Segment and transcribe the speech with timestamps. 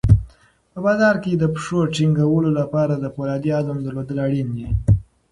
[0.71, 4.67] په بازار کې د پښو ټینګولو لپاره د فولادي عزم درلودل اړین دي.